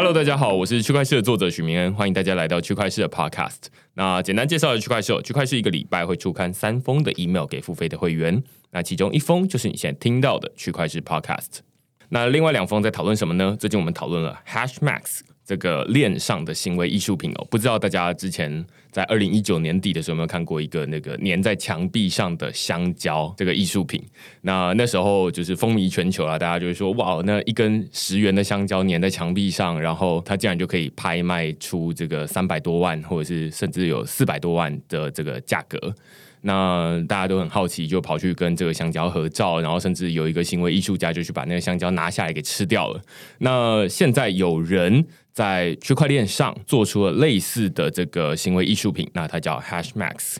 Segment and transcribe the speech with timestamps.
[0.00, 3.66] Hello，大家好，我是区块链的作者许明恩，欢迎大家来到区块链的 Podcast。
[3.92, 11.58] 那简单介绍一下区块链，区块链一个礼拜会出刊三封的 email 给付费的会员，那其中一封就是你现在听到的区块链 Podcast。
[12.08, 13.54] 那另外两封在讨论什么呢？
[13.60, 15.20] 最近我们讨论了 Hashmax。
[15.50, 24.00] 这个链上的行为艺术品哦，不知道大家之前在二零一九年底的时候有没有看过一个那个粘在墙壁上的香蕉这个艺术品？
[24.42, 35.92] 那那时候就是风靡全球了，大家就会说哇，那一根十元的香蕉粘在墙壁上，然后它竟然就可以拍卖出这个三百多万，或者是甚至有四百多万的这个价格。
[36.42, 43.00] 那大家都很好奇，就跑去跟这个香蕉合照，然后甚至有一个行为艺术家就去把那个香蕉拿下来给吃掉了。
[43.38, 50.36] 那现在有人在区块链上做出了类似的这个行为艺术品，那它叫 Hashmax。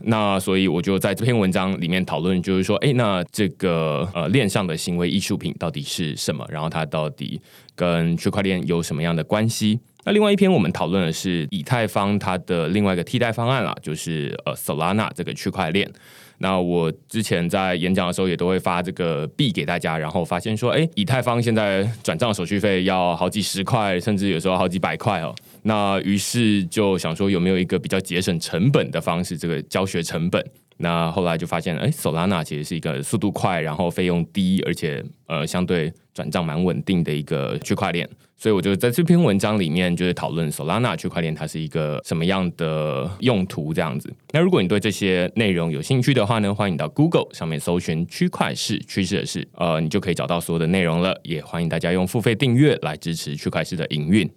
[0.00, 6.46] 那所以我就在这篇文章里面讨论，就是说，哎，那这个呃链上的行为艺术品到底是什么？
[6.50, 7.40] 然后它到底
[7.74, 9.80] 跟区块链有什么样的关系？
[10.04, 15.90] 那另外一篇我们讨论的是以太坊它的另外一个替代方案啦，就是呃 Solana 这个区块链。
[16.38, 25.34] 那我之前在演讲的时候也都会发这个币给大家，然后发现说，哎，以太坊现在转账手续费要好几十块，甚至有时候好几百块哦。
[25.66, 30.44] 那于是就想说有没有一个比较节省成本的方式，这个教学成本。
[30.76, 38.08] 那后来就发现，哎，Solana 其实是一个速度快，然后费用低，而且呃相对转账蛮稳定的一个区块链。
[38.36, 44.12] 所以我就在这篇文章里面就是讨论 Solana 区块链它是一个什么样的用途这样子。
[44.32, 51.18] 那如果你对这些内容有兴趣的话呢，欢迎到 Google 上面搜寻区块势趋势的事，呃，你就可以找到所有的内容了。
[51.22, 54.28] 也欢迎大家用付费订阅来支持区块势的营运。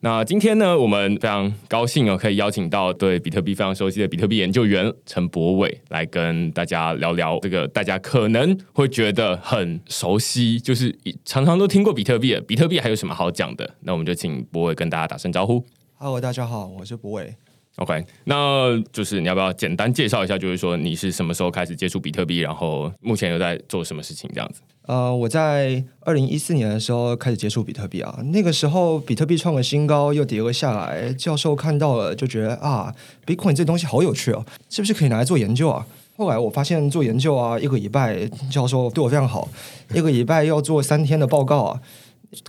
[0.00, 13.68] 那今天呢，我们非常高兴哦，可以邀请到对比特币非常熟悉的比特币研究员陈博伟来跟大家聊聊这个大家可能会觉得很熟悉，就是常常都听过比特币，比特币还有什么好讲的？
[13.80, 15.64] 那我们就请博伟跟大家打声招呼。
[15.96, 17.34] Hello，大家好，我是博伟。
[17.78, 24.60] OK，那就是你要不要简单介绍一下，就是说你是什么时候开始接触比特币，然后目前又在做什么事情这样子？
[24.86, 31.12] 呃，我在二零一四年的时候开始接触比特币啊，那个时候比特币创了新高，又跌了下来。
[31.12, 32.92] 教授看到了就觉得啊
[33.24, 35.86] ，Bitcoin 这东西好有趣哦，是不是可以拿来做研究啊？
[36.16, 39.48] 后来我发现做研究啊，一个礼拜教授对我非常好，
[39.94, 41.80] 一个礼拜要做三天的报告啊，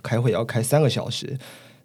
[0.02, 1.38] 开会要开三个小时。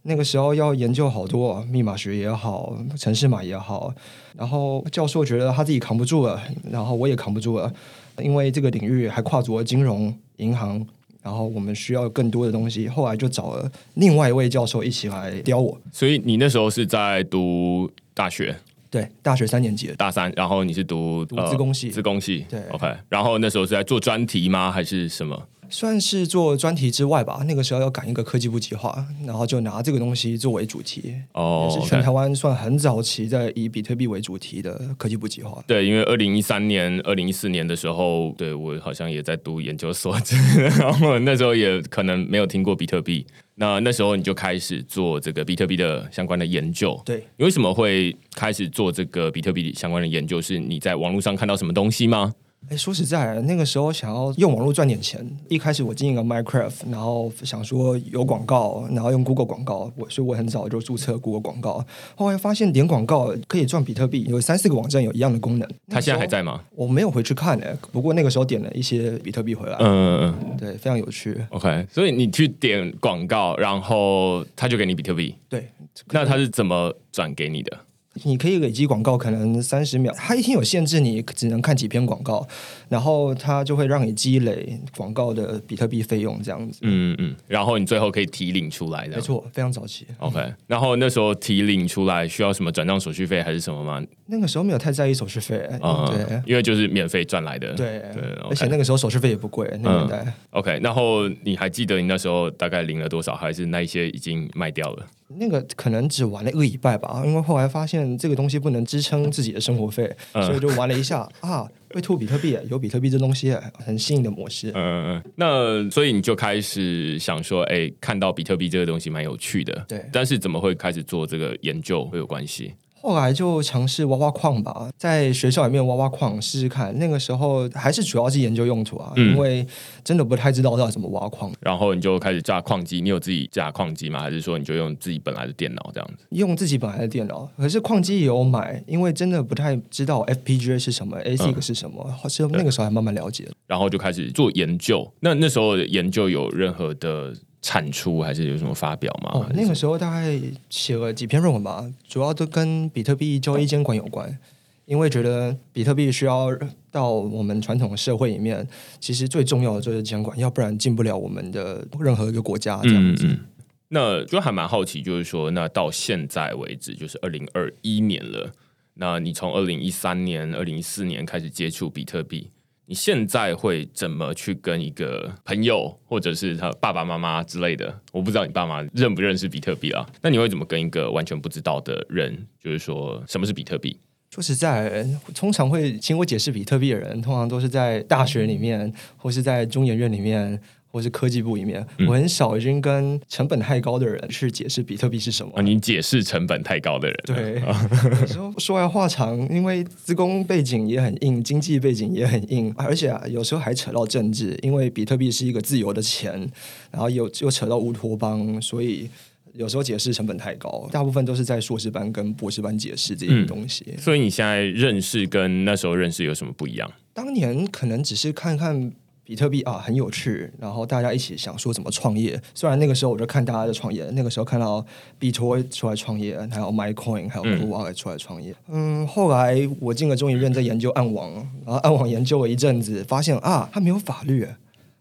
[0.06, 3.92] 那个时候要研究好多密码学也好，城市码也好，
[4.36, 7.72] 然后教授觉得他自己扛不住了，然后我也扛不住了。
[8.18, 10.86] 因为这个领域还跨足了金融、银行，
[11.22, 12.86] 然后我们需要更多的东西。
[12.86, 15.76] 后来就找了另外一位教授一起来雕我。
[15.90, 18.54] 所以你那时候是在读大学？
[18.90, 20.30] 对，大学三年级，大三。
[20.36, 21.90] 然后你是读读资工系？
[21.90, 22.44] 资工系。
[22.48, 22.94] 对，OK。
[23.08, 24.70] 然后那时候是在做专题吗？
[24.70, 25.42] 还是什么？
[25.74, 27.42] 算是做专题之外吧。
[27.48, 31.12] 那个时候要赶一个科技部计划，然后就拿这个东西作为主题。
[31.32, 35.60] 哦，也是全台湾算很早期在以比特币为主题的科技部计划。
[35.66, 40.16] 对，因为二零一三年、二零一四年的时候，对我好像也在读研究所，
[40.78, 43.26] 然后那时候也可能没有听过比特币。
[43.56, 47.00] 那那时候你就开始做这个比特币的相关的研究。
[47.04, 50.40] 对，你为什么会开始做这个比特币相关的研究？
[50.40, 52.32] 是你在网络上看到什么东西吗？
[52.70, 55.24] 哎，说实在，那个时候想要用网络赚点钱。
[55.48, 61.84] 一开始我经营了 Minecraft，然后想说有广告，然后用 Google 广告，我所以我很早就注册 Google 广告。
[62.14, 65.68] 后来发现点广告可以赚比特币，有三四个网站有一样的功能。
[65.88, 66.62] 他现在还在吗？
[66.74, 69.76] 我没有回去看哎，不过那个时候点了一些比特币回来。
[69.80, 71.36] 嗯嗯嗯，对，非常有趣。
[71.50, 75.34] OK，所以你去点广告，然后他就给你比特币。
[75.50, 75.68] 对，
[76.10, 77.76] 那他是怎么转给你的？
[78.22, 82.46] 你可以累积广告，可能三十秒，它一天有限制，你只能看几篇广告，
[82.88, 86.78] 然后它就会让你积累广告的比特币费用，这样子。
[86.82, 89.16] 嗯嗯，然后你最后可以提领出来的。
[89.16, 90.06] 没错，非常早期。
[90.18, 94.00] OK，然后那时候提领出来需要什么转账手续费还是什么吗？
[94.26, 97.74] 那个时候没有太在意手续费，嗯，对，因为就是免费赚来的。
[97.74, 100.32] 对对，而且那个时候手续费也不贵，那个年代。
[100.50, 105.06] OK，然后你还记得你那时候大概领了多少，还是那一些已经卖掉了？
[105.28, 114.70] 那个可能只玩了一个礼拜吧，因为后来发现这个东西不能支撑自己的生活费，嗯、所以就玩了一下 啊，会吐比特币，有比特币这东西，很新颖的模式。
[114.74, 122.74] 嗯嗯，那所以你就开始想说，哎，看到比特币这个东西蛮有趣的，对，但是怎么会开始做这个研究会有关系？
[123.04, 126.98] 后来就尝试挖挖矿吧，在学校里面挖挖矿试试看。
[126.98, 129.66] 那个时候还是主要是研究用途啊，嗯、因为
[130.02, 131.52] 真的不太知道要怎么挖矿。
[131.60, 134.20] 然后你就开始架矿机，你有自己架矿机吗？
[134.20, 136.24] 还是说你就用自己本来的电脑这样子？
[136.30, 143.46] 用自己本来的电脑，可是矿机也有买，因为真的不太知道 FPGA 是什么，ASIC 是什么，是、嗯、那个时候还慢慢了解。
[143.66, 145.06] 然后就开始做研究。
[145.20, 149.30] 那那时候研究有任何的产出，还是有什么发表吗？
[149.32, 150.38] 哦，那个时候大概
[150.68, 154.38] 写了几篇论文吧，主要都跟比特币交易监管有关，
[154.84, 156.50] 因为觉得比特币需要
[156.90, 158.68] 到我们传统社会里面，
[159.00, 163.26] 其实最重要的就是监管，要不然进不了我们的任何一个国家这样子。
[163.26, 163.40] 嗯嗯
[163.88, 168.52] 那就还蛮好奇，就是说，那到现在为止，就是二零二一年了。
[168.94, 172.50] 那你从二零一三年、二零一四年开始接触比特币，
[172.86, 178.00] 你现在会怎么去跟一个朋友，或者是他爸爸妈妈之类的？
[178.12, 180.06] 我不知道你爸妈认不认识比特币啊？
[180.20, 183.98] 那你会怎么跟一个完全不知道的人，就是说什么是比特币？
[184.30, 190.60] 说实在，通常会请我解释比特币的人，通常都是在大学里面，或是在中研院里面。
[190.94, 195.50] 或是科技部里面，我很少已经跟成本太高的人去解释比特币是什么。
[195.56, 197.60] 啊，你解释成本太高的人，对，
[198.28, 206.48] 说说来话长，因为资工背景也很硬，经济背景也很硬，而且啊，有时候还扯到政治，因为比特币是一个自由的钱，
[206.92, 209.10] 然后又又扯到乌托邦，所以
[209.54, 210.88] 有时候解释成本太高。
[210.92, 213.84] 大部分都是在硕士班跟博士班解释这些东西。
[213.88, 216.88] 嗯，所以你现在认识跟那时候认识有什么不一样？
[217.12, 218.92] 当年可能只是看看。
[219.24, 222.38] 比特币啊，很有趣，然后大家一起想说怎么创业。
[222.54, 224.84] 虽然那个时候我就看大家的创业，那个时候看到
[225.18, 228.54] BTOY 出来创业，还有 MyCoin，还有 Coolwallet 出来创业。
[228.68, 231.32] 嗯，嗯，后来我进了中研院，在研究暗网，
[231.64, 234.46] 然后暗网研究了一阵子，发现啊，它没有法律，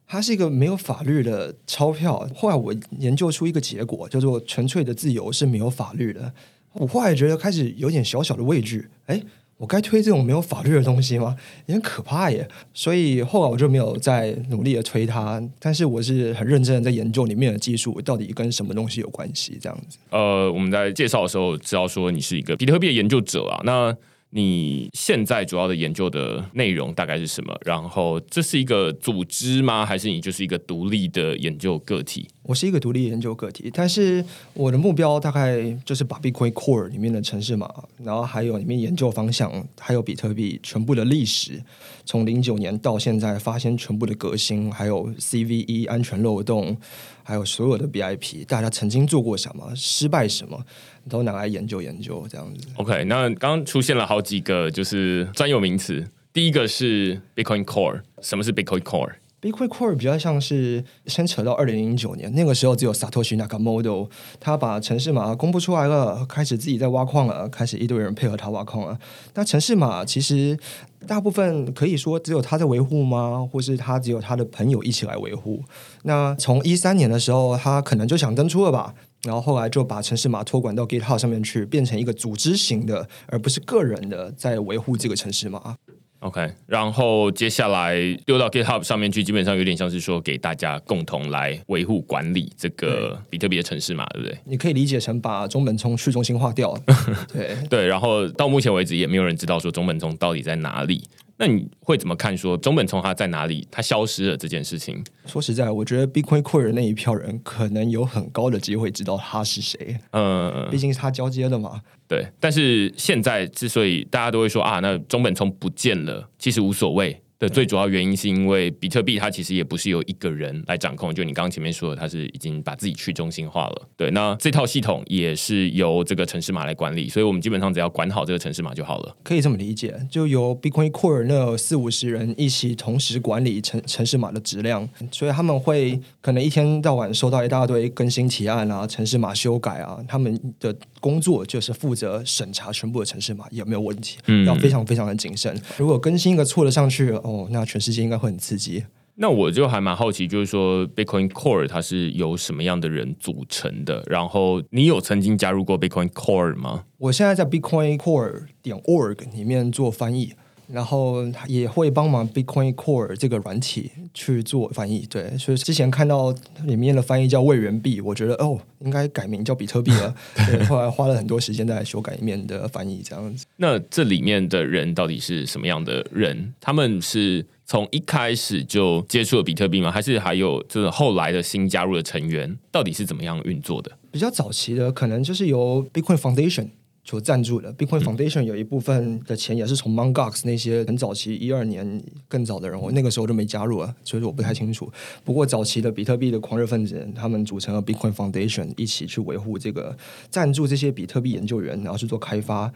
[0.08, 2.25] 它是一个没有法律的钞票。
[2.34, 6.31] 后来我研究出一个结果，叫做纯粹的自由是没有法律的。
[6.72, 9.22] 我后来觉得开始有点小小的畏惧，哎。
[9.63, 11.38] 我该推这种没有法律的东西吗？
[11.68, 12.45] 也很可怕耶。
[12.74, 15.42] 所以后来我就没有再努力的推它。
[15.57, 19.98] 但是我是很认真的在研究里面的技术到底跟什么东西有关系，这样子。
[20.10, 23.95] 呃，我们在介绍的时候知道说你是一个比特币的研究者啊，那。
[24.36, 27.56] 你现在主要的研究的内容大概是什么？
[27.64, 29.86] 然后这是一个组织吗？
[29.86, 32.28] 还是你就是一个独立的研究个体？
[32.42, 34.26] 我是一个独立研究个体，但是
[34.56, 37.72] 我的目标大概就是把 Bitcoin Core 里面的城市码，
[38.04, 41.62] 然后还有里面研究方向，还有比特币全部的历史，
[42.04, 46.76] 从零九年到现在发现全部的革新，还有 CVE 安全漏洞，
[47.24, 50.64] 还有所有的 BIP，大家曾经做过什么，失败什么。
[51.10, 52.66] 都拿来研究研究这样子。
[52.75, 56.02] OK，那刚刚出现了好几个就是专有名词。
[56.31, 59.12] 第一个是 Bitcoin Core，什么是 Bitcoin Core？
[59.44, 64.10] Bitcoin Core 比较像是先扯到二零零九年，那个时候只有 Satoshi Nakamoto，
[64.40, 68.98] 他把城市码公布出来了，开始自己在挖矿了，开始一堆人配合他挖矿了。
[69.34, 70.57] 那城市码其实
[71.06, 73.45] 大部分可以说只有他在维护吗？
[73.51, 75.62] 或是他只有他的朋友一起来维护？
[76.04, 78.94] 那从一三年的时候，他可能就想登出了吧？
[79.24, 85.78] 然后后来就把城市码托管到 GitHub 上面去，变成一个组织型的，而不是个人的，在维护这个城市码。
[86.24, 94.38] OK，然后接下来丢到 GitHub 上面去，基本上有点像是说给大家共同来维护管理这个比特币的城市嘛，对不对？
[94.46, 96.74] 你可以理解成把中本聪去中心化掉。
[97.31, 101.04] 对对，然后到目前为止也没有人知道说中本聪到底在哪里。
[101.36, 103.68] 那你会怎么看说中本聪他在哪里？
[103.72, 105.04] 他消失了这件事情？
[105.25, 109.98] 说实在，我觉得 Bitcoin Core 那一票人可能有很高的机会知道他是谁。
[110.12, 111.81] 嗯，毕竟是他交接的嘛。
[112.13, 117.20] 对，但是现在之所以大家都会说啊，那中本聪不见了，其实无所谓。
[117.39, 123.89] 的最主要原因是因为比特币它其实也不是由一个人来掌控，就你刚刚前面说的，它是已经把自己去中心化了。
[123.98, 129.13] 对，那这套系统也是由这个城市码来管理，所以我们基本上只要管好这个城市码就好了。
[129.24, 145.53] 可以这么理解，就由 Bitcoin Core 那四五十人一起同时管理城城市码的质量，所以他们会可能一天到晚收到一大堆更新提案啊、城市码修改啊，他们的工作就是负责审查全部的城市码有没有问题，嗯，要非常非常的谨慎。
[145.77, 147.10] 如果更新一个错了上去。
[147.10, 148.86] 哦，那全世界应该会很刺激。
[149.15, 154.01] 那我就还蛮好奇，就是说 Bitcoin Core 它是由什么样的人组成的？
[154.07, 156.86] 然后你有曾经加入过 Bitcoin Core 吗？
[156.98, 160.33] 我现在在 Bitcoin Core 点 org 里面做翻译。
[160.67, 166.34] 然后也会帮忙 Bitcoin Core 这个软体去做翻译，对，所以之前看到
[166.65, 170.15] 里面的翻译叫魏元币，我觉得哦，应该改名叫比特币了。
[170.48, 173.46] 对，后来花了很多时间在修改里面的翻译，这样子。
[173.58, 176.53] 那这里面的人到底是什么样的人？
[176.60, 179.91] 他们是从一开始就接触了比特币吗？
[179.91, 182.58] 还是还有就是后来的新加入的成员？
[182.72, 183.91] 到底是怎么样运作的？
[184.12, 186.70] 比较早期的可能就是由 Bitcoin Foundation。
[187.05, 194.89] 所赞助的 Bitcoin Foundation 有一部分的钱也是从 Mongox 那些很早期一二年更早的人，我那个时候就没加入了，所以说我不太清楚。
[195.24, 199.98] 不过早期的比特币的狂热分子，他们组成了 Bitcoin Foundation，一起去维护这个
[200.29, 202.72] 赞助这些比特币研究员，然后去做开发。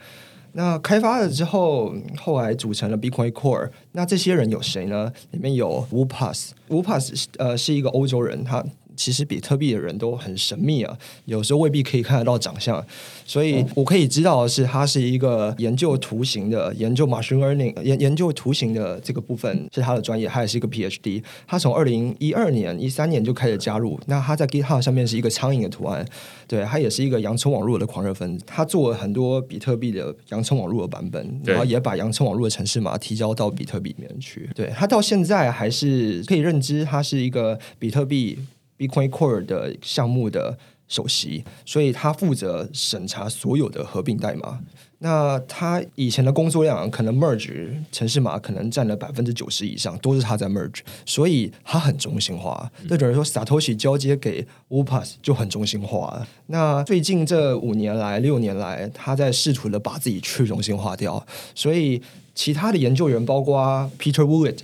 [0.54, 3.70] 那开发了之后，后来组成了 Bitcoin Core。
[3.94, 5.12] 那这些人有谁呢？
[5.32, 8.66] 里面有 Wu Pass，Wu Pass 呃是一个欧洲人，他。
[8.98, 12.86] 其实比特币的人都很神秘啊，有时候未必可以看得到长相。
[13.26, 21.24] 所以我可以知道的是，他是一个研究图形的，研究 machine learning 研研究图形的这个部分是他的专业，他也是一个 PhD。
[21.46, 24.00] 他从二零一二年、一三年就开始加入。
[24.08, 26.06] 那他在 GitHub 上面是一个苍蝇的图案，
[26.48, 28.44] 对，他也是一个洋葱网络的狂热分子。
[28.48, 34.50] 他做了很多比特币的洋葱网络的版本，然后也把洋葱网络的城市码提交到比特币里面去。
[34.56, 38.40] 对，他到现在还是可以认知，他是一个比特币
[38.78, 40.58] Bitcoin Core 的项目的
[40.88, 44.60] 首席，所以他负责审查所有的合并代码。
[45.00, 52.72] 那他以前的工作量可能 merge 城市码可能占了百分之九十以上，都是他在 merge，所以他很中心化。
[52.88, 56.26] 那等于说 Satoshi 交接给 Upas 就很中心化。
[56.48, 61.24] 那最近这五年来、六年来，他在试图的把自己去中心化掉。
[61.54, 62.02] 所以
[62.34, 64.58] 其他的研究员，包括 Peter Wood。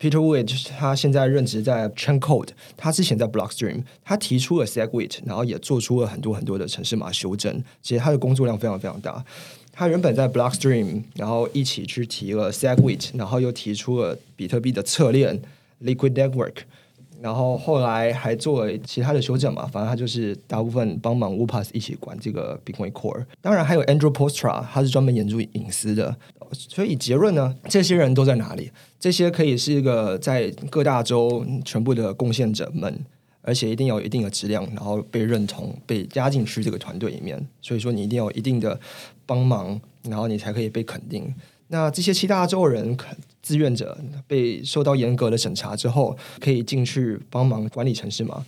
[0.00, 7.62] Peter Wood 他现在任职在 ChainCode，他之前在 Blockstream，他提出了 SegWit，然后也做出了很多很多的城市码修正。
[7.80, 9.24] 其实他的工作量非常非常大。
[9.72, 15.40] 他原本在 Blockstream，然后一起去提了 SegWit，然后又提出了比特币的侧链
[15.82, 16.58] Liquid Network，
[17.24, 19.66] 然后后来还做了其他的修正嘛。
[19.66, 23.24] 反正他就是大部分帮忙 Upas 一起管这个 Bitcoin Core。
[23.40, 26.14] 当然还有 Andrew Postra，他是专门研究隐私的。
[26.52, 28.70] 所以结论呢，这些人都在哪里？
[29.00, 33.04] 这些可以是一个在各大洲全部的贡献者们，
[33.40, 37.44] 而且一定要有一定的质量，然后被认同、被加进去这个团队里面。
[37.62, 38.78] 所以说，你一定要有一定的
[39.24, 41.34] 帮忙，然后你才可以被肯定。
[41.68, 42.96] 那这些七大洲人
[43.42, 48.44] 志愿者被受到严格的审查之后，可以进去帮忙管理城市吗？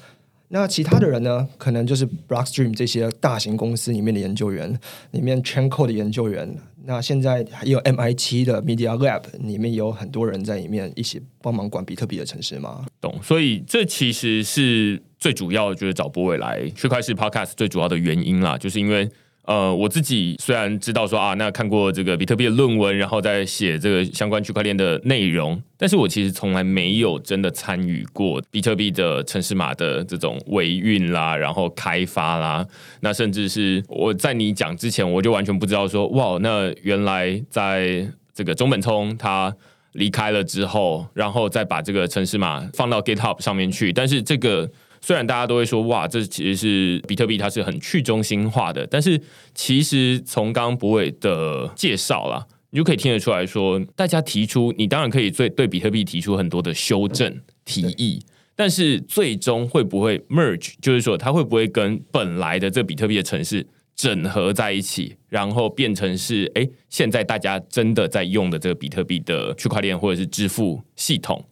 [0.49, 1.49] 那其他的人呢？
[1.59, 4.79] 可能就是 Blockstream 这些大型公司里面的研究员，
[5.11, 6.57] 里面全 code 的研究员。
[6.85, 12.87] 那现在还有 MIT 的 Media Lab，里面有很多人在里面一起帮忙管比特币的城市吗？
[13.01, 13.19] 懂。
[13.23, 19.11] 所以这其实是最主要，就是找柏纬来区块势 Podcast 最主要的原因啦，就是因为。
[19.47, 32.67] 呃，我自己虽然知道说啊，那看过这个比特币的论文，然后在写这个相关区块链的内容，但是我其实从来没有真的参与过比特币的程式码的这种维运啦，然后开发啦，
[33.01, 39.55] 那甚至是我在你讲之前，我就完全不知道说，哇，那原来在这个中本聪他
[39.93, 44.69] 离开了之后，然后再把这个程式码放到 GitHub 上面去，但是这个。
[45.01, 49.21] 虽然大家都会说哇，这其实是比特币，它是很去中心化的，但是
[49.55, 58.23] 其实从刚刚博伟的介绍啦，你就可以听得出来说，大家提出，你当然可以对对比特币提出很多的修正提议，
[58.55, 71.43] 但是最终会不会 merge，就是说它会不会跟本来的这比特币的城市整合在一起，然后变成是哎，现在大家真的在用的这个比特币的区块链或者是支付系统。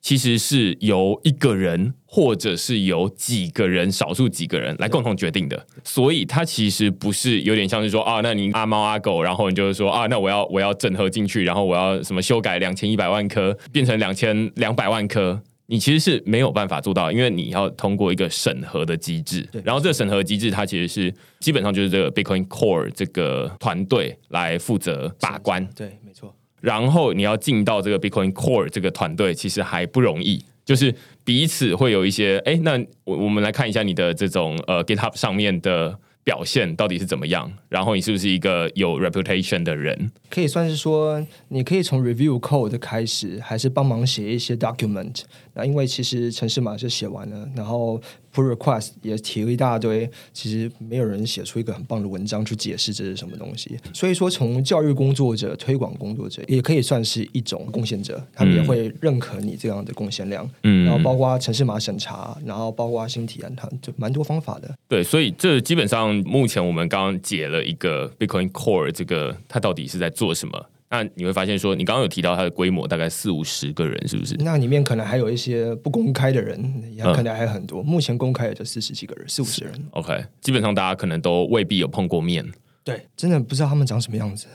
[0.00, 26.34] 其实是由一个人，或者是由几个人，少数几个人来共同决定的，所以它其实不是有点像是说啊，那你阿猫阿狗，然后你就是说啊，那我要我要整合进去，然后我要什么修改两千一百万颗变成两千两百万颗，你其实是没有办法做到，因为你要通过一个审核的机制，然后这个审核机制它其实是基本上就是这个 Bitcoin Core 这个团队来负责把关，对，没错。
[26.60, 40.10] 然后你要进到这个 Bitcoin Core 这个团队，其实还不容易，就是彼此会有一些，哎，那我我们来看一下你的这种呃 GitHub 上面的表现到底是怎么样，然后你是不是一个有 reputation 的人？
[40.28, 45.22] 可以算是说，你可以从 review code 开始，还是帮忙写一些 document。
[45.60, 48.00] 那因为其实城市码是写完了，然后
[48.34, 53.78] pull request 也提了一大堆，其实没有人写出一个很棒的文章去解释这是什么东西。
[53.92, 60.48] 所以说，从教育工作者、推广工作者也可以算是一种贡献者，他们也会认可你这样的贡献量。
[60.62, 64.74] 嗯，然后包括城市码审查，然后包括新提案，它就蛮多方法的。
[64.88, 70.66] 对，所以这基本上目前我们刚刚解了一个 Bitcoin Core 这个它到底是在做什么？
[70.92, 74.34] 那你会发现说，你刚刚有提到它的规模大概四五十个人，是不是？
[74.40, 77.80] 那里面可能还有一些不公开的人，也可能还有很多。
[77.80, 79.72] 嗯、目前公开也就四十几个人，四五十人。
[79.92, 82.44] OK，基本上大家可能都未必有碰过面。
[82.82, 84.48] 对，真的不知道他们长什么样子。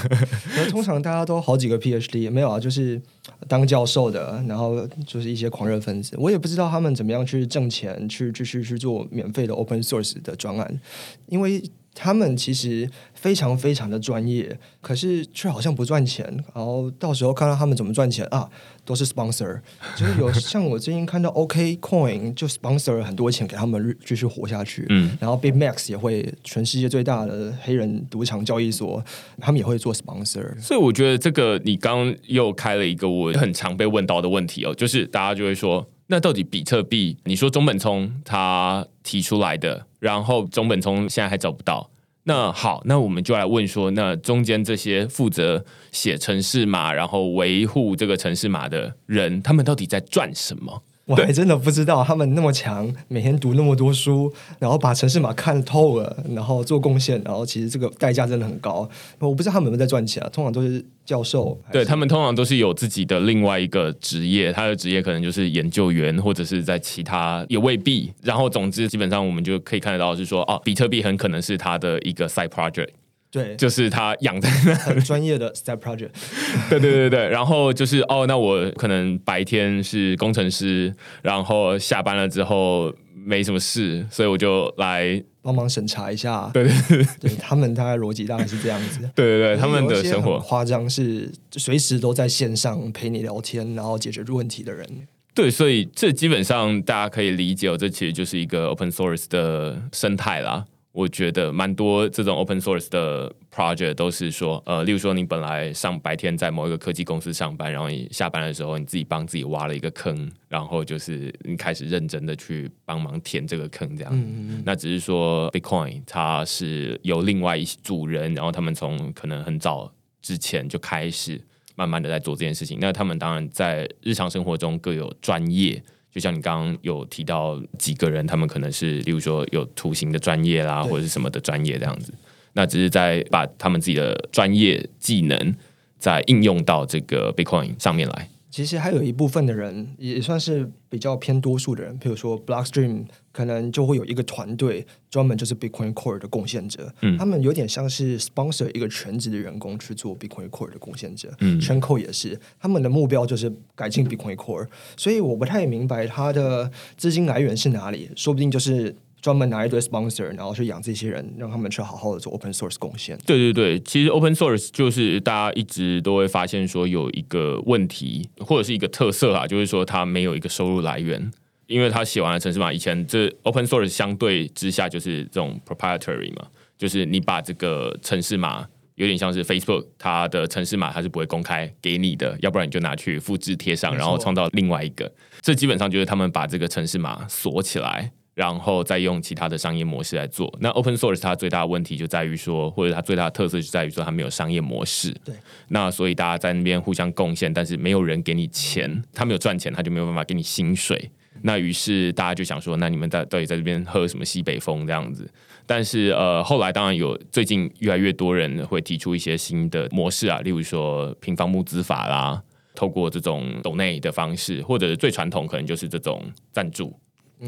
[0.70, 2.98] 通常大家都好几个 PhD，没有啊，就是
[3.46, 6.16] 当教授的，然后就是一些狂热分子。
[6.18, 10.80] 我也不知道他们怎么样去挣钱，去继续去做免费的 Open Source 的专案，
[11.26, 11.62] 因为。
[11.94, 16.24] 他们其实非常非常的专业，可是却好像不赚钱。
[16.54, 18.48] 然后到时候看到他们怎么赚钱啊，
[18.84, 19.60] 都是 sponsor。
[19.96, 24.84] 就是有像我最近看到 OK Coin 就 sponsor 很多钱给他们继续活下去。
[24.88, 29.02] 嗯，然后 Big Max 也会全世界最大的黑人赌场交易所，
[29.40, 30.60] 他们也会做 sponsor。
[30.60, 35.88] 所以我觉得这个你刚刚又开了一个我很常被问到的问题哦，就是大家就会说。
[36.06, 37.16] 那到底比特币？
[37.24, 41.88] 你说中本聪他提出来的，然后中本聪现在还找不到。
[42.24, 50.82] 那好，那我们就来问说，那中间这些负责写城市码，然后维护这个城市码的人，他们到底在赚什么？
[51.06, 58.88] 我还真的不知道他们那么强，每天读那么多书，然后把城市码看透了，然后做贡献，然后其实这个代价真的很高。
[59.18, 60.28] 我不知道他们有没有在赚钱啊？
[60.32, 68.10] 通常都是教授，对他们通常都是有自己的另外一个职业，他的职业可能就是研究员，或者是在其他也未必。
[68.22, 72.88] 然后总之，基本上我们就可以看得到是说，哦，比特币很可能是他的一个 side project。
[73.34, 76.10] 对，就是他养在那很专业的 step project。
[76.70, 86.48] 对对对对，然后就是哦，那我可能白天是工程师，然后下班了之后没什么事，所以我就来帮忙审查一下。
[86.54, 89.00] 对对对，对他们大概逻辑大概是这样子。
[89.16, 94.88] 对对对，他们的生活夸张是随时都在线上陪你聊天，然后解决问题的人。
[95.34, 100.64] 对，所以这基本上大家可以理解，这其实就是一个 open source 的生态啦。
[100.94, 114.12] 我觉得蛮多这种 open source 的 project 都是说，呃，例如说你本来上白天在某一个科技公司上班，然后你下班的时候你自己帮自己挖了一个坑，然后就是你开始认真的去帮忙填这个坑，这样。
[114.14, 114.62] 嗯嗯嗯。
[114.64, 121.40] 那只是说 Bitcoin 它是由另外一组人，然后他们从可能很早之前就开始
[121.74, 122.78] 慢慢的在做这件事情。
[122.80, 125.82] 那他们当然在日常生活中各有专业。
[126.14, 132.14] 就像你刚刚有提到几个人，他们可能是，例如说有图形的专业啦，或者是什么的专业这样子，
[132.52, 135.54] 那只是在把他们自己的专业技能
[135.98, 138.28] 在应用到这个 Bitcoin 上面来。
[138.54, 158.94] 其实还有一部分的人也算是比较偏多数的人，比如说 Blockstream 可能就会有一个团队专门就是 Bitcoin Core 的贡献者，嗯，他们有点像是 sponsor 一个全职的员工去做 Bitcoin Core 的贡献者，嗯，Chainco 也是，他们的目标就是改进 Bitcoin Core，所以我不太明白他的资金来源是哪里，说不定就是。
[159.24, 163.16] 专门拿一堆 sponsor，然后去养这些人，让他们去好好的做 open source 贡献。
[163.24, 171.32] 对对对，其实 open source 就是大家一直都会发现说有一个问题或者是一个特色啊，就是说它没有一个收入来源，
[171.68, 185.10] 因为他写完了城市码，以前这 open source 相对之下就是这种 proprietary 嘛，就是你把这个城市码有点像是 Facebook 它的城市码它是不会公开给你的，要不然你就拿去复制贴上，然后创造另外一个。
[185.40, 188.12] 这基本上就是他们把这个城市码锁起来。
[188.34, 190.52] 然后再用其他的商业模式来做。
[190.60, 195.14] 那 open source 它最大的问题就在于说，或者它最大的特色就在于说，它没有商业模式。
[195.24, 195.34] 对。
[195.68, 201.10] 那所以大家在那边互相贡献，但是没有人给你钱，他没有赚钱，他就没有办法给你薪水。
[201.42, 205.28] 那于是大家就想说，那你们在到底在这边喝什么西北风这样子？
[205.66, 212.42] 但是呃，后来当然有最近越来越多人会提出一些新的模式啊，例如说平方募资法啦，
[212.74, 216.94] 透过这种 donate 的方式，或者最传统可能就是这种赞助。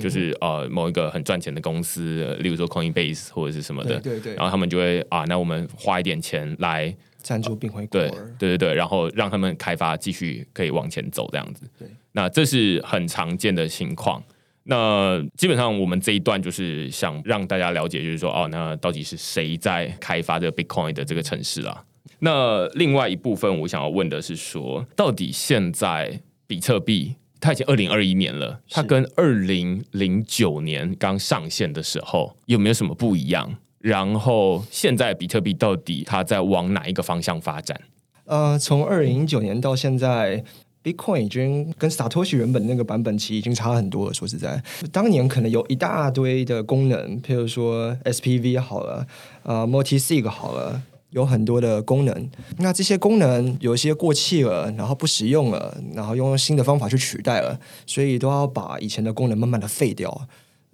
[0.01, 11.69] 就是呃某一个很赚钱的公司，例如说 Coinbase 或者是什么的，对对对，然后他们就会啊，那我们花一点钱来赞助并回对对对对，然后让他们开发继续可以往前走这样子。
[11.79, 14.23] 对，那这是很常见的情况。
[14.65, 21.85] 那基本上我们这一段就是想让大家了解，就是说哦，那到底是谁在开发这个 Bitcoin 的这个城市啊？
[22.19, 27.15] 那另外一部分我想要问的是说，到底现在比特币？
[27.41, 33.57] 它已经二零二一年了，它跟二零零九年刚上线的时候有没有什么不一样？
[33.81, 37.81] 然后现在比特币到底它在往哪一个方向发展？
[38.25, 40.43] 呃，从二零零九年到现在
[40.83, 44.15] ，Bitcoin 已经跟 Satoshi 原本那个版本其实已经差很多了。
[44.15, 49.07] 说实在，当年可能有一大堆的功能，譬如说 SPV 好了，
[49.45, 50.83] 呃，Multisig 好了。
[51.11, 60.29] 有很多的功能，那这些功能有一些过气了，然后不实用了，然后用新的方法去取代了，所以都要把以前的功能慢慢的废掉。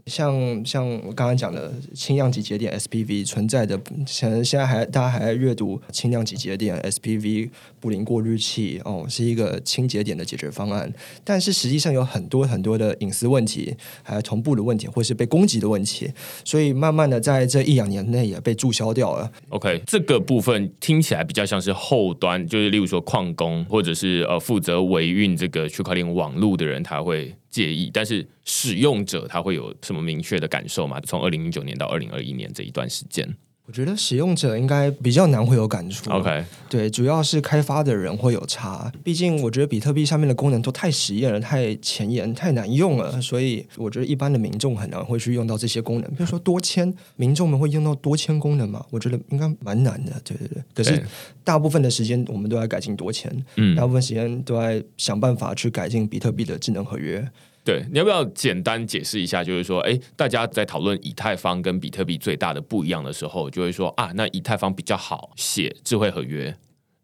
[0.07, 16.11] 像像我刚刚讲的轻量级节点 SPV 存在的，现现在还大家还在阅读轻量级节点 SPV 布林过滤器哦，是一个轻节点的解决方案，但是实际上有很多很多的隐私问题，还有同步的问题，或是被攻击的问题，
[16.45, 19.31] 所以慢慢的在这一两年内也被注销掉了。
[19.51, 27.35] OK，这个部分听起来比较像是后端，就是例如说矿工或者是呃负责维运这个区块链网络的人，他会。
[27.53, 30.99] 介意，但是使用者他会有什么明确的感受吗？
[31.03, 33.29] 从二零零九年到二零二一年这一段时间，
[33.64, 36.11] 我觉得使用者应该比较难会有感触。
[36.11, 38.92] OK，对，主要是开发的人会有差。
[39.05, 46.11] 毕竟我觉得比特币上面的功能都太实验了、太前沿、太难用了，所以我觉得一般的民众很难会去用到这些功能。
[46.11, 48.85] 比如说多签，民众们会用到多签功能吗？
[48.90, 50.12] 我觉得应该蛮难的。
[50.25, 51.01] 对对对，可是
[51.44, 57.27] 大部分的时间我们都在改进多签，嗯，大部分时间都在想办法去改进比特币的智能合约。
[57.64, 59.44] 对，你要不要简单解释一下？
[59.44, 66.57] 就是说，哎，大家在讨论以太坊跟比特币最大的不一样的时候，就会说啊，那以太坊比较好写智慧合约，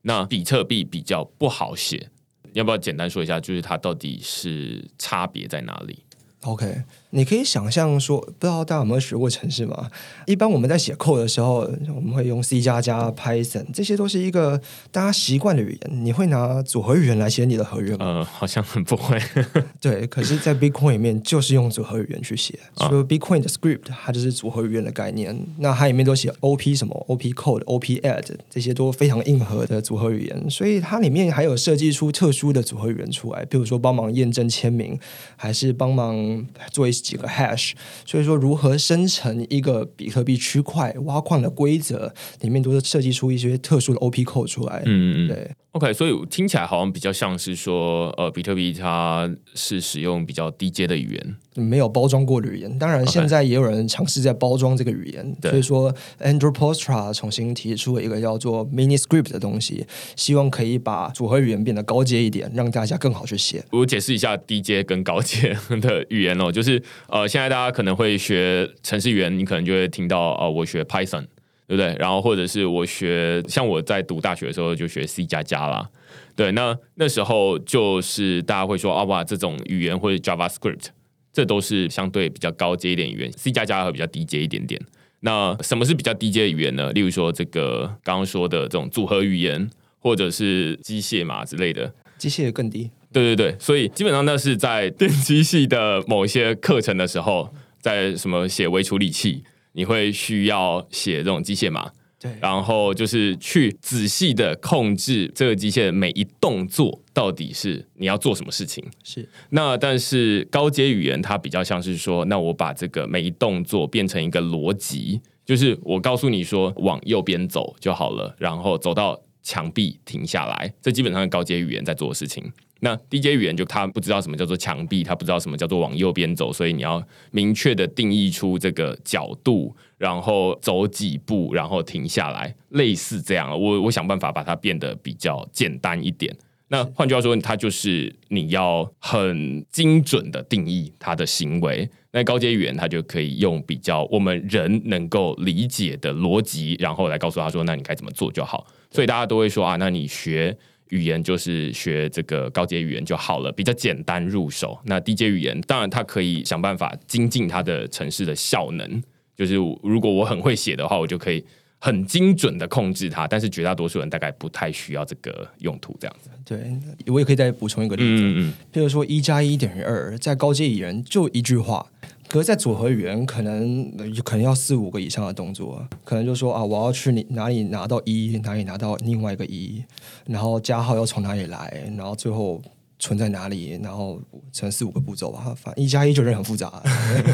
[0.03, 2.09] 那比特币比较不好写。
[2.55, 6.03] 要不要简单说一下，就是它到底是差别在哪里
[6.43, 6.83] ？OK。
[7.11, 9.89] 你可以想象说，不知道大家有没有学过程式吗？
[10.27, 16.05] 一般我们在写 code 的时候，我们会用 C 加加、Python，这些都是一个大家习惯的语言。
[16.05, 18.05] 你会拿组合语言来写你的合约吗？
[18.05, 19.19] 呃，好像很不会。
[19.81, 22.59] 对，可是，在 Bitcoin 里面就是用组合语言去写。
[22.77, 25.35] 所以 Bitcoin 的 script 它就是组合语言的概念。
[25.61, 30.51] 那它里面都写 OP 什么 OP code、OP add 这些都非常硬核的组合语言。
[30.51, 35.01] 所以它里面还有设计出特殊的组合语言出来，比如说帮忙验证签名，
[35.37, 36.98] 还是帮忙做一些。
[37.03, 37.73] 几个 hash，
[38.05, 44.83] 所以说如何生成一个比特币区块挖矿的规则，里面都是设计出一些特殊的 OP code 出来。
[44.87, 45.51] 嗯嗯，对。
[45.79, 51.37] OK，所以听起来好像比较像是说，呃，比特币它是使用比较低阶的语言。
[51.55, 55.37] 没有包装过的语言，当然现在也有人尝试在包装这个语言。
[55.41, 55.51] Okay.
[55.51, 59.87] 所以说，Andrew Poelstra 重新提出了一个叫做 Mini Script 的东西，
[60.17, 63.65] 希望可以把组合语言变得高阶一点，让大家更好去写。
[63.71, 71.27] 我解释一下低阶跟高阶 的语言哦，就是呃，现在大家可能会学程式语言，你可能就会听到啊、呃，我学 Python，
[71.69, 71.95] 对不对？
[72.01, 75.89] 然后或者是我学，像我在读大学的时候就学 C 加加啦，
[76.35, 80.87] 对，那那时候就是大家会说啊，哇，这种语言或者 JavaScript。
[81.31, 84.81] 这都是相对比较高阶一点语言，C 加加会比较低阶一点点。
[85.21, 86.91] 那什么是比较低阶的语言呢？
[86.93, 91.95] 例如说这个刚刚说的这种组合语言，或者是机械码之类的。
[92.17, 92.91] 机械更低。
[93.13, 99.45] 对对对，所以基本上那是在电机系的某一些课程的时候，在什么写微处理器，
[99.79, 101.89] 你会需要写这种机械码。
[102.21, 108.85] 对，然后就是去仔细的控制这个机械的每一动作，到底是你要做什么事情。
[109.05, 122.43] 是，那但是高阶语言它比较像是说，那我把这个每一动作变成一个逻辑，就是我告诉你说往右边走就好了，然后走到墙壁停下来，这基本上是高阶语言在做的事情。
[122.81, 133.51] 那低阶语言就他不知道什么叫做墙壁，他不知道什么叫做往右边走，所以你要明确的定义出这个角度，然后走几步，然后停下来，类似这样。
[133.51, 136.33] 我我想办法把它变得比较简单一点。
[136.69, 141.89] 那换句话说，它就是你要很精准的定义它的行为。
[142.13, 148.65] 那高阶语言它就可以用比较我们人能够理解的逻辑，然后来告诉他说，那你该怎么做就好。
[148.91, 150.57] 所以大家都会说啊，那你学。
[150.91, 154.79] 语言就是学这个高阶语言就好了，比较简单入手。
[154.85, 159.03] 那低阶语言当然它可以想办法精进它的城市的效能，
[159.37, 161.45] 就是如果我很会写的话，我就可以
[161.79, 163.27] 很精准的控制它。
[163.27, 166.31] 但是绝大多数人大概不太需要这个用途，这样子。
[166.45, 166.73] 对，
[167.07, 171.87] 我也可以再补充一个例子，嗯嗯，比如说一加一等于二，在高阶语言就一句话。
[172.29, 173.91] 可是，在组合语言，可能
[174.23, 179.83] 可能要四五个以上的动作，可能就说啊，我要去你哪里拿到一，哪里拿到另外一个一，
[180.27, 182.61] 然后加号要从哪里来，然后最后
[182.99, 184.21] 存在哪里，然后
[184.53, 185.55] 成四五个步骤吧。
[185.57, 186.83] 反正一加一就是很复杂。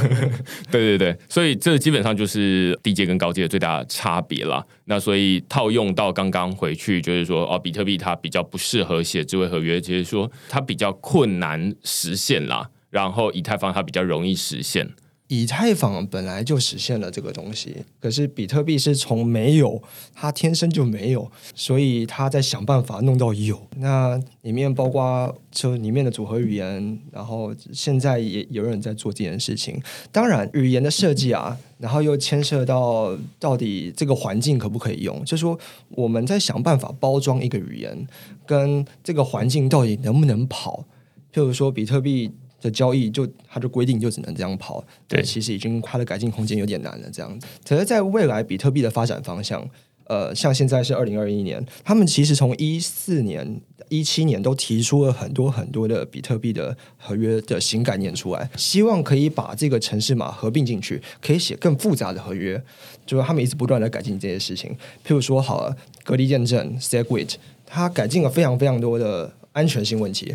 [0.70, 4.64] 对对对，所以这基本上就是低阶跟高阶的最大的差别了。
[4.85, 12.70] 那所以套用到刚刚回去，就是说哦，比特币它比较不适合写智慧合约，就是说它比较困难实现啦。
[12.94, 14.88] 然后以太坊它比较容易实现，
[15.26, 19.83] 以太坊本来就实现了这个东西，可是比特币是从没有，
[20.14, 23.61] 它天生就没有，所以它在想办法弄到有。
[23.78, 29.83] 那里面包括就里面的组合语言，然后现在也有人在做这件事情。
[30.12, 38.07] 当然，语言的设计啊，然后又牵涉到到底这个环境可不可以用，就说我们在想办法包装一个语言，
[38.46, 40.85] 跟这个环境到底能不能跑。
[41.33, 42.30] 譬如说比特币。
[42.64, 47.11] 的交易就它就规定就只能这样跑，对，其实已经它的改进空间有点难了。
[47.12, 49.68] 这样子，可是在未来比特币的发展方向，
[50.07, 62.62] 呃，像现在是二零二一年，他们其实从一四年、一七年都提出了很多很多的比特币的合约的新概念出来，希望可以把这个城市码合并进去，可以写更复杂的合约。
[63.05, 64.74] 就是他们一直不断的改进这些事情，
[65.07, 67.35] 譬如说，好了，隔离验证 SegWit，
[67.66, 70.35] 它改进了非常非常多的安全性问题。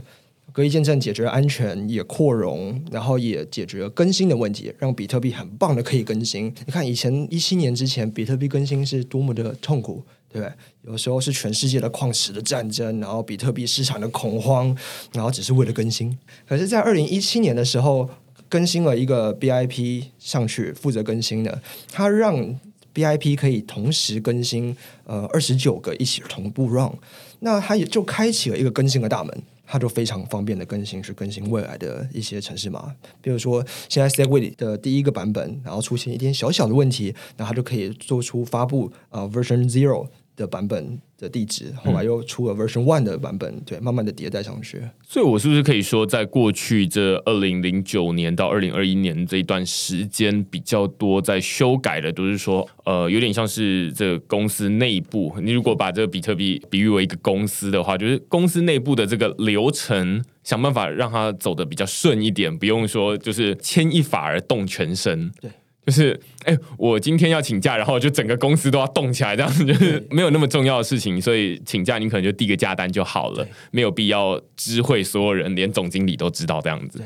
[0.60, 6.54] 隔离见证解决安全，也扩容，然后也解决更新的问题，让比特币很棒的可以更新。
[6.66, 10.54] 你看，以前一七年之前，比特币更新是多么的痛苦，对不对？
[10.82, 14.76] 有时候是全世界的矿石的战争，然后比特币市场的恐慌，
[15.14, 16.18] 然后只是为了更新。
[16.46, 18.10] 可是，在二零一七年的时候，
[18.50, 22.60] 更新了一个 BIP 上去负责更新的，它让
[22.94, 26.92] BIP 可以同时更新，呃，二十九个一起同步 run，
[27.40, 29.42] 那它也就开启了一个更新的大门。
[29.72, 32.92] 它就非常方便的更新，去更新未来的一些城市码。
[33.22, 40.08] 比如说，现在 Segwit 的第一个版本，然后出现一点小小的问题，那它就可以做出发布啊、呃、Version Zero
[40.40, 41.00] 的版本。
[41.20, 44.82] 的地址，后来又出了 Version One 的版本，对，慢慢的迭代上去。
[45.06, 55.36] 所以，我是不是可以说，在过去这二零零九年到二零二一年这一段时间，比较多在修改的，都是说，呃，有点像是这个公司内部。
[55.44, 65.30] 你如果把这个比特币比喻为一个公司的话，就是公司内部的这个流程，想办法让它走得比较顺一点，不用说就是牵一发而动全身。
[65.42, 65.52] 对。
[65.86, 77.02] 就是，哎、欸，我今天要请假，然后就整个公司都要动起来，这样子就是没有那么重要的事情，所以请假你可能就递个假单就好了，没有必要知会所有人，连总经理都知道这样子。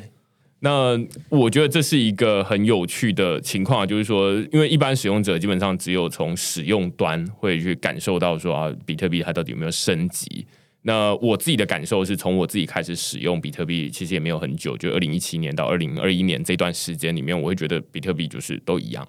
[0.60, 0.98] 那
[1.30, 10.46] 我觉得这是一个很有趣的情况，就是说，因为一般使用者基本上只有从使用端会去感受到说啊，比特币它到底有没有升级。
[10.86, 19.08] 那我自己的感受是从我自己开始使用比特币，其实也没有很久，就二零一七年到二零二一年这段时间里面，我会觉得比特币就是都一样，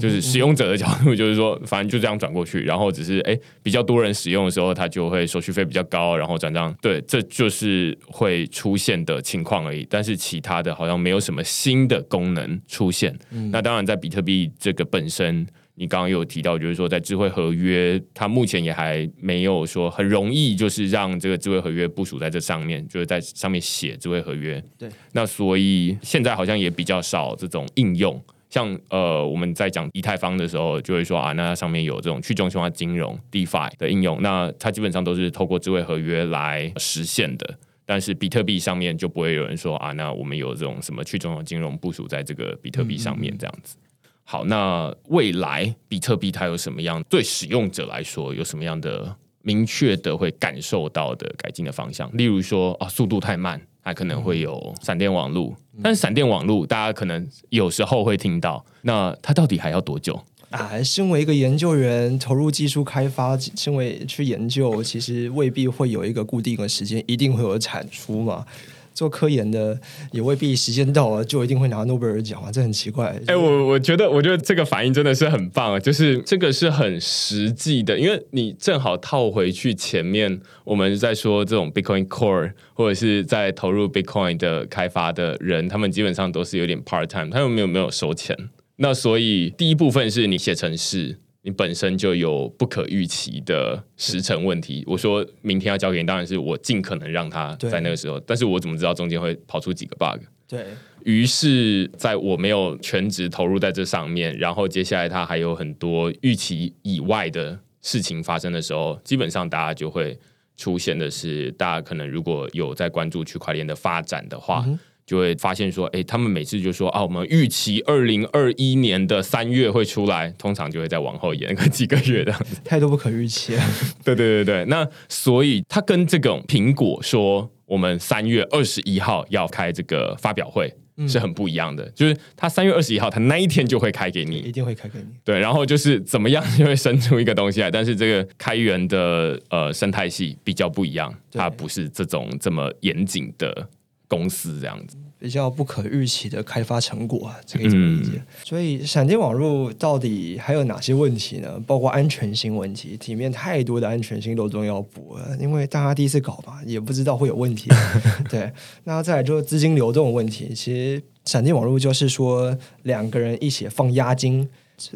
[0.00, 9.86] 就是使用者的角度就是说，反正就这样转过去，然后只是哎比较多人使用的时候，它就会手续费比较高，然后转账，对，这就是会出现的情况而已。
[9.90, 13.14] 但是其他的好像没有什么新的功能出现。
[13.50, 15.46] 那当然，在比特币这个本身。
[15.74, 24.62] 你刚刚有提到，就是说在智慧合约，它目前也还没有说很容易，就是让这个智慧合约部署在这上面，就是在上面写智慧合约。
[24.78, 37.58] 对，那所以现在好像也比较少这种应用，像呃我们在讲以太坊的时候，就会说啊，那它上面有这种去中心化金融 DeFi 的应用，那它基本上都是透过智慧合约来实现的。
[37.86, 43.76] 但是比特币上面就不会有人说啊，那我们有这种什么去中心化金融部署在这个比特币上面这样子。
[43.76, 43.91] 嗯嗯
[44.24, 52.08] 好，那未来比特币它有什么样对使用者来说有什么样的明确的会感受到的改进的方向？
[52.16, 55.54] 例如说啊，速度太慢，它可能会有闪电网络。
[55.82, 60.18] 但是闪电网络大家可能有时候会听到，那它到底还要多久
[60.50, 60.82] 啊？
[60.82, 68.46] 身为一个研究员，投入技术开发，身为去研究，其实未必会有一个固定的时间，一定会有产出嘛。
[68.94, 69.78] 做科研的
[70.10, 73.18] 也未必时间到了就一定会拿诺贝尔奖啊，这很奇怪。
[73.26, 88.36] 哎、我我觉得，我觉得这个反应真的是很棒啊，就是这个是很实际的，因为你正好套回去前面我们在说这种 Bitcoin Core 或者是在投入 Bitcoin 的开发的人，他们基本上都是有点 part time，他们没有没有收钱。
[88.76, 91.18] 那所以第一部分是你写程式。
[91.42, 94.84] 你本身就有不可预期的时程问题。
[94.86, 98.18] 我说明天要交给你，当然是我尽可能让他在那个时候。
[98.20, 100.24] 但是我怎么知道中间会跑出几个 bug？
[100.48, 100.64] 对。
[101.04, 110.16] 于是，在我没有全职投入在这上面，然后接下来他还有很多预期以外的事情发生的时候，基本上大家就会
[110.56, 114.62] 出现的是，大家可能如果有在关注区块链的发展的话。
[114.66, 114.78] 嗯
[115.12, 123.62] 就会发现说，哎，他们每次就说啊，我们预期二零二一年的三月会出来，通常就会再往后延个几个月这样子，太多不可预期 了。
[124.02, 130.72] 对对对对，那所以他跟这种苹果说，我们三月二十一号要开这个发表会
[131.06, 135.04] 是很不一样的，嗯、就是他三月二十一号，他那一天就会开给你，一定会开给你。
[135.22, 143.68] 对，然后就是怎么样就会生出一个东西来，但是这个开源的呃生态系比较不一样，它不是这种这么严谨的。
[144.12, 148.10] 公司这样子比较不可预期的开发成果啊，这个怎么理解？
[148.16, 151.48] 嗯、所以闪电网络到底还有哪些问题呢？
[151.66, 157.70] 包括安全性问题，里面太多的安全性漏洞要补了，因为大家第一次搞嘛，也不知道会有问题。
[158.28, 158.52] 对，
[158.84, 160.52] 那再来就是资金流动问题。
[160.54, 164.46] 其实闪电网络就是说两个人一起放押金。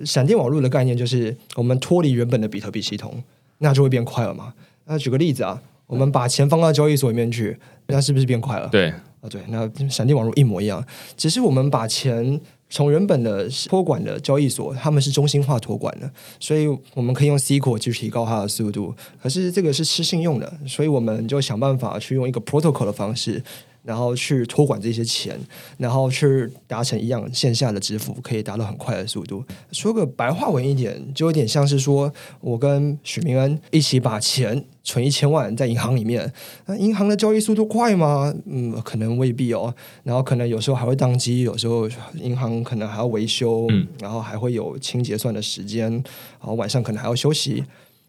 [0.05, 3.22] 闪电网络的概念就是我们脱离原本的比特币系统，
[3.59, 4.52] 那就会变快了嘛。
[4.87, 5.62] 那举个例子啊。
[5.87, 8.68] 我们把钱放到交易所里面去，那是不是变快了？
[8.68, 10.85] 对啊，对，那闪电网络一模一样，
[11.16, 18.94] 只是我们把钱从原本的托管的交易所，他们是中心化托管的，所以我们可以用 SQL 去提高它的速度。
[19.22, 23.42] 可是这个是吃信用的，所以我们就想办法去用一个 protocol 的方式。
[23.87, 25.38] 然后去托管这些钱，
[25.79, 29.44] 然后去达成一样线下的支付，可以达到很快的速度。
[29.70, 36.33] 说个白话文一点，就有点像是说我跟许明恩一起把钱存一千万在银行里面，
[36.66, 38.35] 那银行的交易速度快吗？
[38.46, 39.72] 嗯，可能未必哦。
[40.03, 46.03] 然后可能有时候还会宕机，有时候银行可能还要维修，嗯，然后还会有清结算的时间，然
[46.40, 47.62] 后晚上可能还要休息。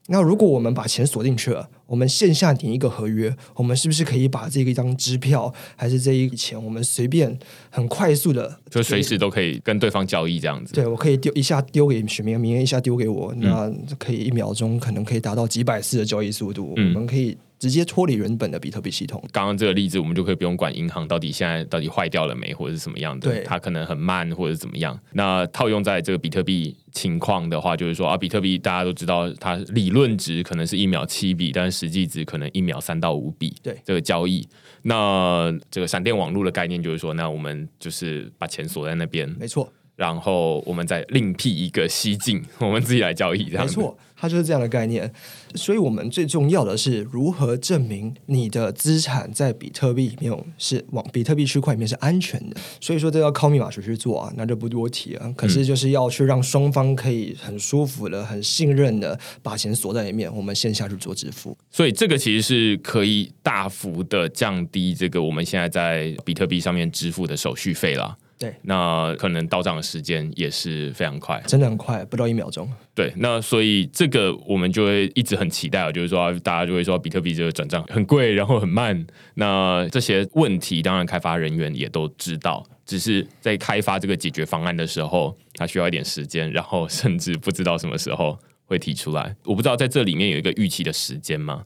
[0.08, 7.36] 那如果我们把钱锁进去了，我们线下订一个合约，我们是不是可以把这一张支票还是这一笔钱，我们随便
[7.70, 10.74] 很快速的，就随时都可以跟对方交易这样子？
[10.74, 17.38] 对，我可以丢一下丢给许明，明天一下丢给我，那可以一秒钟可能可以达到几百次的交易速度，嗯、我们可以。
[17.60, 19.20] 直接脱离原本的比特币系统。
[19.32, 24.96] 刚刚这个例子，我们就可以不用管银行到底现在到底坏掉了没，或者是什么样的，对它可能很慢，或者是怎么样。
[25.14, 33.56] 那套用在这个比特币情况的话，就是说啊，比特币大家都知道，它理论值可能是一秒七笔，但是实际值可能一秒三到五笔。
[33.62, 34.48] 对这个交易，
[34.82, 39.72] 那这个闪电网络的概念就是说，那我们就是把钱锁在那边，没错。
[39.96, 43.78] 然后我们再另辟一个蹊径，我们自己来交易，这样子。
[43.80, 45.10] 没错，它就是这样的概念。
[45.56, 52.56] 所以，我们最重要的是如何证明你的资产在比特币里面是往比特币区块里面是安全的。
[52.82, 55.34] 所以说，这要靠密码学去做啊，那就不多提了。
[55.38, 61.58] 可是，就是要去让双方可以很舒服的、很信任的把钱锁在里面，我们线下去做支付。
[61.72, 68.18] 所以，这个其实是可以大幅的降低这个我们现在在比特币上面支付的手续费了。
[68.40, 72.72] 对，那可能到账的时间也是非常快，真的很快，不到一秒钟。
[72.94, 79.06] 对，那所以这个我们就会一直很期待，就是说大家就会说比特币这个转账很贵，然后很慢。
[79.34, 89.36] 那这些问题，当然开发人员也都知道，只是在开发这个解决方案的时候，他需要一点时间，然后甚至不知道什么时候会提出来。
[89.46, 91.64] 我不知道在这里面有一个预期的时间吗？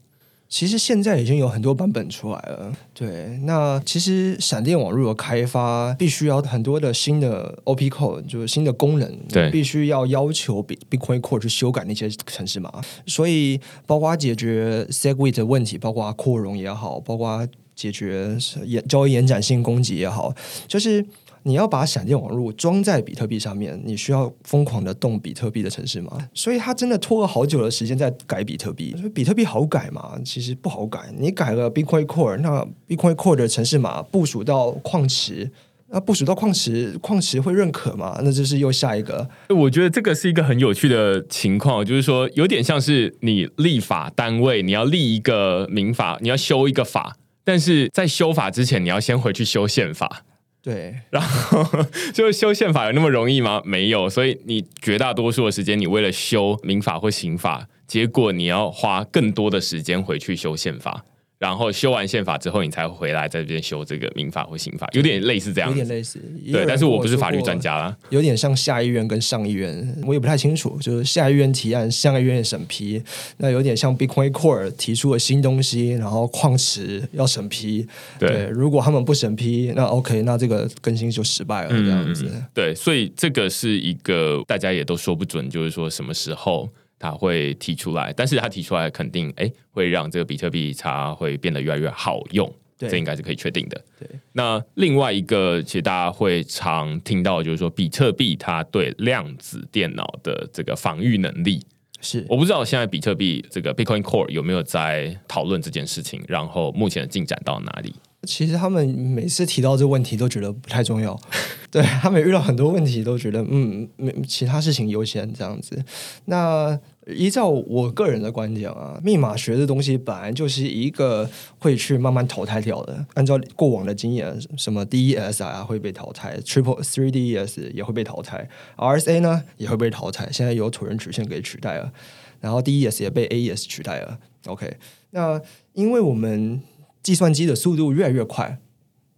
[0.52, 3.40] 其实现在已经有很多版本出来了，对。
[3.44, 12.70] 那其实闪电网络的开发必须要很多的新的 OP code，就是新的功能，对，必须要要求 Bitcoin Core 去修改那些程式码。
[13.08, 20.36] 所以包括解决 SegWit 的问题，包括扩容也好，包括解决延交易延展性攻击也好，
[20.68, 21.06] 就是。
[21.44, 28.96] 你要把闪电网络装在比特币上面，你需要疯狂的动比特币的城市吗，所以他真的拖了好久的时间在改比特币。
[29.14, 30.18] 比特币好改吗？
[30.24, 31.12] 其实不好改。
[31.18, 35.52] 你改了 Bitcoin Core，那 Bitcoin Core 的城市码部署到矿池，
[35.90, 38.20] 那部署到矿池，矿池会认可吗？
[38.24, 39.28] 那就是又下一个。
[39.50, 50.24] 我觉得这个是一个很有趣的情况，就是说有点像是你立法单位，你要立一个民法，你要修一个法，但是在修法之前，你要先回去修宪法。
[50.64, 51.66] 对，然后
[52.14, 53.62] 就修宪法有那么容易吗？
[53.66, 61.04] 没有，所以你绝大多数的时间，你为了修民法或刑法，结果你要花更多的时间回去修宪法。
[61.42, 66.20] 然后修完宪法之后，你才回来在这边修这个民法或刑法，有点类似这样，有点类似。
[66.52, 70.78] 对，但是我不是法律专家啦，有点像下议院跟上议院，我也不太清楚。
[70.80, 73.02] 就是下议院提案，上议院审批，
[73.38, 77.88] 那有点像 Bitcoin Core 提出了新东西，然后矿池要审批。
[78.20, 82.32] 对，对，如果他们不审批，那 OK，那这个更新就失败了，嗯、这样子。
[82.54, 86.70] 对，所以这个是一个大家也都说不准，就是说什么时候。
[87.02, 93.84] 他会提出来，但是他提出来肯定哎，会让这个比特币它会变得越来越好用，对这应该是可以确定的。
[94.00, 101.66] 对，那另外一个其实大家会常听到，就是说比特币它对量子电脑的这个防御能力
[102.02, 107.96] 是，我不知道现在比特币这个 Bitcoin Core 有没有在讨论这件事情，然后目前的进展到哪里？
[108.28, 111.20] 其实他们每次提到这个问题都觉得不太重要，
[111.72, 115.84] 对他们遇到很多问题都觉得嗯，没其他事情优先这样子。
[116.26, 123.06] 那依照我个人的观点啊，密码学的东西本来就是一个会去慢慢淘汰掉的。
[123.16, 130.30] 按照过往的经验，什么 DES 啊会被淘汰，Triple Three DES 也会被淘汰，RSA 呢也会被淘汰。
[130.32, 131.92] 现在有椭圆曲线给取代了，
[132.40, 134.20] 然后 DES 也被 AES 取代了。
[134.46, 134.78] OK，
[135.10, 135.42] 那
[135.74, 136.62] 因为我们
[137.02, 138.60] 计算机的速度越来越快，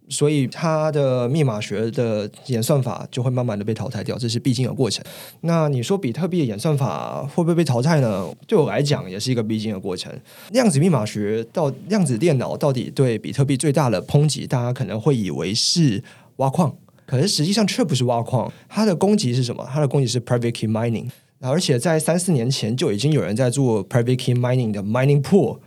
[0.08, 5.04] 所以它的密码学的演算法就会慢慢的被淘汰掉，这是必经的过程。
[5.40, 8.28] 那你说比特币的演算法会不会被淘汰呢？
[8.46, 10.12] 对我来讲，也是一个必经的过程。
[10.50, 16.02] 量子密码学到量子电脑到底对比特币最大的抨击，大家可能会以为是
[16.36, 18.52] 挖矿，可是实际上却不是挖矿。
[18.68, 19.66] 它的攻击是什么？
[19.72, 21.08] 它的攻击是 private key mining，
[21.40, 25.58] 而且在三四年前就已经有人在做 private key mining 的 mining pool。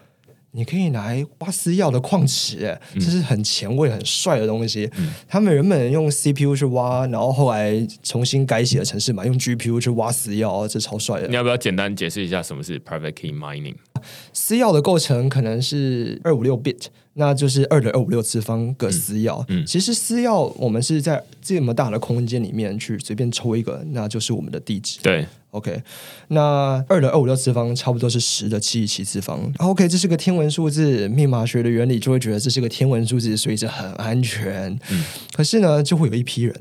[0.58, 4.89] 你可以拿来挖私钥的矿池，这是很前卫、很帅的东西。
[4.98, 11.28] 嗯、他们原本用 CPU 去挖，然后后来重新改写了城市嘛，用 GPU 去挖私钥，这超帅的。
[11.28, 13.76] 你要不要简单解释一下什么是 Private Key Mining？
[14.34, 16.88] 私钥的构成可能是二五六 bit，
[17.18, 19.43] 那就是二的二五六次方个私钥。
[19.49, 24.99] 嗯，嗯其实私钥我们是在这么大的空间里面去随便抽一个，那就是我们的地址。
[25.01, 25.26] 对。
[25.51, 25.82] OK，
[26.28, 29.51] 那二的二五六次方差不多是十的七十七次方。
[29.57, 34.78] OK，这是个天文数字，密码学的原理就会觉得这是个天文数字，所以这很安全。
[34.91, 35.03] 嗯，
[35.34, 36.53] 可是呢，就会有一批人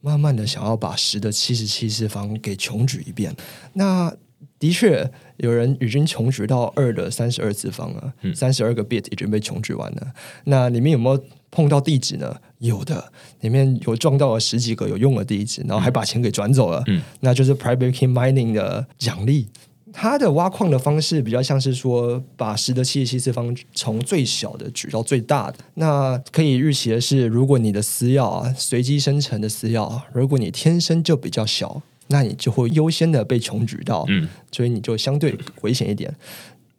[0.00, 3.36] 慢慢的想要把十的七十七次方给穷举一遍。
[3.74, 4.10] 那
[4.58, 10.12] 的确有人已经穷举到二的三十二次方了，三十二个 bit 已经被穷举完了。
[10.44, 12.36] 那里面有没有碰到地址呢？
[12.58, 16.82] 有的，里面有撞到了十几个有用的地址，然后还把钱给转走了。
[16.88, 19.46] 嗯，那就是 private key mining 的奖励。
[19.90, 25.58] 它的挖矿的方式比较像是说，把十的七十七次方从最小的举到最大的。
[25.74, 31.80] 那可以预期的是，如果你的私钥啊，随机生成的私钥，如果你天生就比较小。
[32.08, 36.14] 那你就会优先的被穷举到，嗯，所以你就相对危险一点。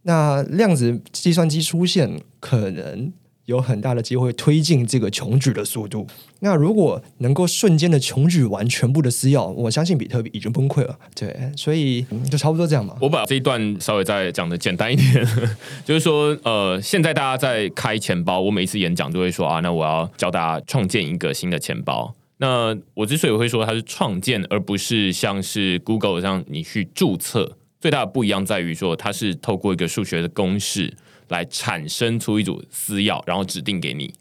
[0.03, 3.11] 那量子计算机出现，可能
[3.45, 6.07] 有很大的机会推进这个穷举的速度。
[6.39, 10.97] 那如果能够瞬间的穷举完全部的私钥，我相信比特币已经崩溃了。
[11.13, 12.95] 对，所以就差不多这样吧。
[13.01, 15.27] 我把这一段稍微再讲的简单一点，
[15.84, 22.15] 就是说，呃，现在大家在开钱包，我每一次演讲都会说啊，那我要教大家创建一个新的钱包。
[22.41, 30.95] 那我之所以会说它是创建，而不是像是 Google 上你去注册，最大的不一样在于说它是透过一个数学的公式
[31.27, 34.13] 来产生出一组私钥，然后指定给你，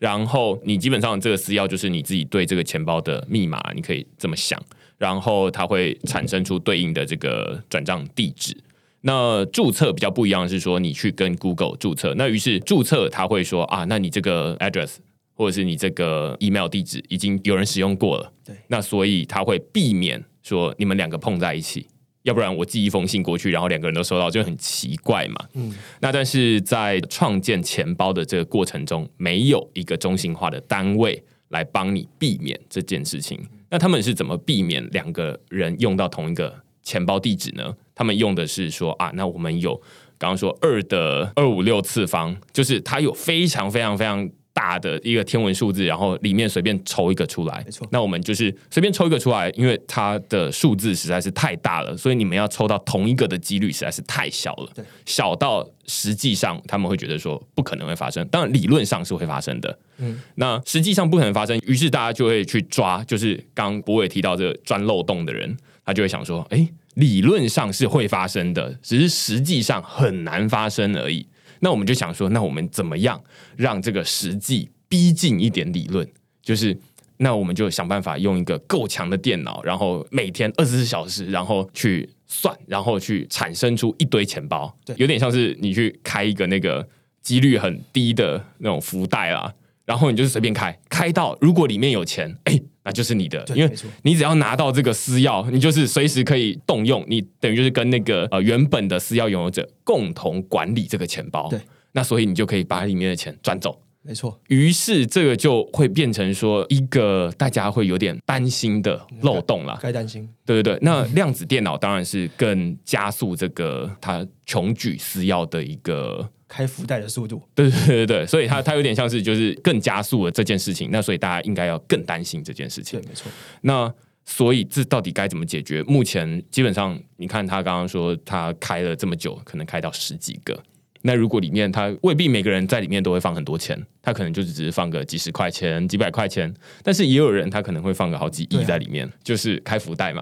[0.00, 4.60] 然后你基本上这个私钥就是你自己对这个钱包的密码，你可以这么想，
[4.98, 8.56] 然后它会产生出对应的这个转账地址。
[9.02, 14.96] 那注册比较不一样是说你去跟 Google 注册，那于是注册它会说啊，那你这个 address。
[15.40, 21.86] 或者是你这个 email 地址已经有人使用过了，对，那所以他会避免说你们两个碰在一起，
[22.24, 25.42] 要不然我寄一封信过去，然后两个人都收到就很奇怪嘛。
[25.54, 33.40] 嗯，那但是在创建钱包的这个过程中，没有一个中心化的单位来帮你避免这件事情。
[33.70, 37.74] 那他们是怎么避免两个人用到同一个钱包地址呢？
[37.94, 39.74] 他们用的是说啊，那我们有
[40.18, 44.30] 刚刚说二的二五六次方，就是它有非常非常非常。
[44.52, 47.86] 大的一个天文数字，然后里面随便抽一个出来，没错。
[47.90, 71.26] 那我们就是随便抽一个出来，因为它的数字实在是太大了，所以你们要抽到同一个的几率实在是太小了，对，小到实际上他们会觉得说不可能会发生，当然理论上是会发生的，嗯，那实际上不可能发生，于是大家就会去抓，就是刚博伟提到这个钻漏洞的人，他就会想说，哎，理论上是会发生的，只是实际上很难发生而已。
[71.60, 73.22] 那我们就想说，那我们怎么样
[73.56, 76.06] 让这个实际逼近一点理论？
[76.42, 76.76] 就是
[77.18, 84.74] 那我们就想办法用一个够强的电脑，然后每天二十四小时，然后去算，然后去产生出一堆钱包。
[84.84, 86.88] 对，有点像是你去开一个那个
[87.20, 89.52] 几率很低的那种福袋啦，
[89.90, 92.60] 然后你就是随便开，开到如果里面有钱，哎。
[92.82, 93.70] 那就是你的，因为
[94.04, 101.46] 你只要拿到这个私钥，你就是随时可以动用，你等于就是跟那个呃原本的私钥拥有者共同管理这个钱包。
[101.50, 101.60] 对，
[101.92, 103.78] 那所以你就可以把里面的钱转走。
[104.00, 109.78] 没错，于是这个就会变成说一个大家会有点担心的漏洞了。
[109.82, 110.78] 该担心，对对对。
[110.80, 116.26] 那量子电脑当然是更加速这个它穷举私钥的一个。
[116.50, 123.00] 开福袋的速度，对对对对，所以它它有点像是就是更加速了这件事情，那所以大家应该要更担心这件事情。
[123.00, 123.30] 对，没错。
[123.60, 123.94] 那
[124.24, 125.80] 所以这到底该怎么解决？
[125.84, 130.60] 目前基本上，你看他刚刚说他开了这么久，可能开到十几个。
[131.02, 140.20] 那如果里面他未必每个人在里面都会放很多钱，他可能就只是放个几十块钱、几百块钱，但是也有人他可能会放个好几亿在里面，就是开福袋嘛。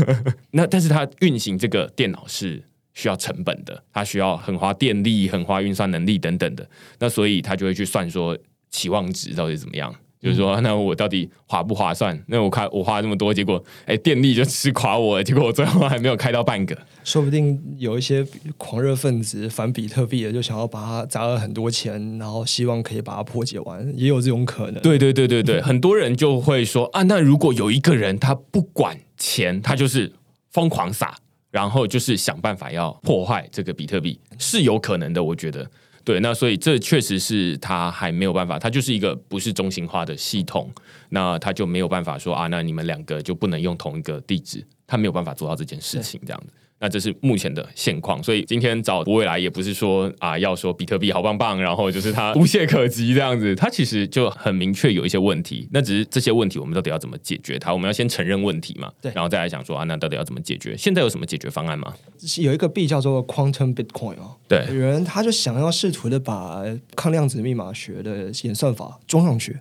[0.52, 2.62] 那但是他运行这个电脑是。
[2.94, 6.68] 需要成本的，它需要很花电力、很花运算能力等等的，
[6.98, 8.36] 那所以他就会去算说
[8.70, 12.20] 期望值到底怎么样，嗯、就是说那我到底划不划算？
[12.26, 16.76] 那我开我花这么多，结果哎电力就吃垮我了，结果我最后还没有开到半个。
[17.02, 18.26] 说不定有一些
[18.58, 24.82] 狂热分子反比特币的，就想要把它砸了很多钱，然后希望可以把它破解完，也有这种可能。
[24.82, 30.12] 对对对对对， 很多人就会说啊，那如果有一个人他不管钱，他就是
[30.50, 31.16] 疯狂撒。
[31.50, 35.68] 然后就是想办法要破坏这个比特币是有可能的，我觉得
[36.04, 36.20] 对。
[36.20, 40.70] 那所以这确实是他还没有办法，他就是一个不是中心化的系统，
[41.08, 46.52] 那他就没有办法说啊，那你们两个就不能用同一个地址，他没有办法做到这件事情这样子。
[46.82, 55.68] 那这是目前的现况，所以今天找博伟来也不是说啊，要说比特币好棒棒，然后就是它无懈可击这样子，它其实就很明确有一些问题。
[55.72, 57.70] 那只是这些问题，我们到底要怎么解决它？
[57.70, 60.74] 我们要先承认问题嘛，对，然后再来想说啊，那到底要怎么解决？
[60.74, 61.92] 现在有什么解决方案吗？
[62.38, 66.62] 有一个币叫做 Quantum Bitcoin 哦，对，有人他就想要试图的把
[66.96, 69.58] 抗量子密码学的演算法装上去。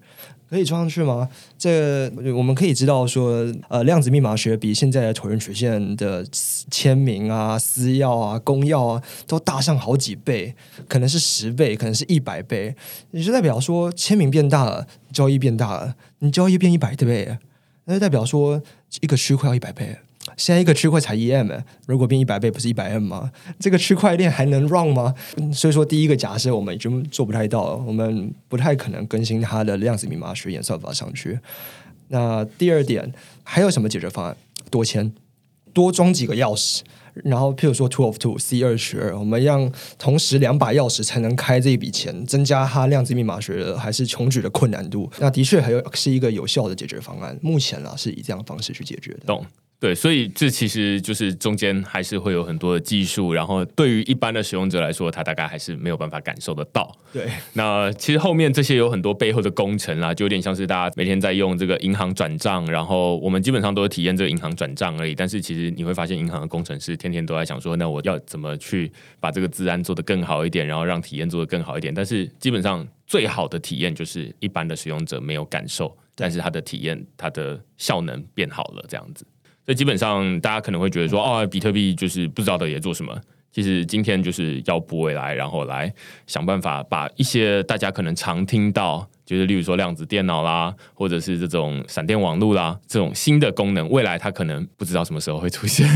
[0.50, 1.30] 可以装上去吗？
[1.58, 6.26] 这我们可以知道说，呃，量子密码学比现在的椭圆曲线的
[6.72, 10.56] 签名啊、私钥啊、公钥啊都大上好几倍，
[10.88, 12.76] 可能是十倍，可能是一百倍。
[13.12, 17.38] 也就代表说，签名变大了，交易变大了，你交易变一百倍，
[17.86, 18.62] 那就代表说
[19.02, 19.98] 一个区块要一百倍。
[20.38, 21.52] 现在一个区块才一 M，
[21.86, 23.32] 如果变一百倍，不是一百 M 吗？
[23.60, 25.14] 这个区块链还能 run 吗？
[25.54, 31.40] 所以说，第一个假设我们已经做不太到了，我们不太可能更新它的量子密码学演算法上去。
[32.10, 33.14] 那第二点，
[33.44, 34.36] 还有什么解决方案？
[34.72, 35.12] 多签，
[35.74, 36.82] 多装几个钥匙。
[37.24, 45.12] 然后，譬如说 two of two C 二取二，我们让同时两把钥匙才能开这一笔钱，增加它量子密码学的还是穷举的困难度。
[45.20, 47.38] 那的确还有是一个有效的解决方案。
[47.42, 49.20] 目前啊，是以这样的方式去解决的。
[49.26, 49.46] 懂。
[49.80, 56.94] 对，所以这其实就是中间还是会有很多的技术，然后对于一般的使用者来说，他大概还是没有办法感受得到。
[57.14, 65.16] 对，那其实后面这些有很多背后的工程啦，就有点像是大家每天在用这个银行转账，然后我们基本上都是体验这个银行转账而已。
[65.16, 71.94] 但是其实你会发现，银行的工程师天天都在想说，那我要怎么去把这个治安做得更好一点，然后让体验做得更好一点。
[71.94, 79.26] 但是基本上最好的体验就是一般的使用者没有感受，但是他的体验，他的效能变好了，这样子。
[79.66, 83.16] 所以基本上，大家可能会觉得说，哦，比特币就是不知道的也做什么。
[83.52, 85.92] 其实今天就是要不回来，然后来
[86.28, 95.88] 想办法把一些大家可能常听到，就是例如说量子电脑啦，或者是这种闪电网络啦，这种新的功能，未来它可能不知道什么时候会出现